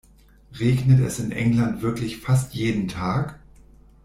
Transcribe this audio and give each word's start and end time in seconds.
Regnet 0.53 0.99
es 1.01 1.19
in 1.19 1.31
England 1.31 1.83
wirklich 1.83 2.17
fast 2.17 2.55
jeden 2.55 2.87
Tag? 2.87 3.39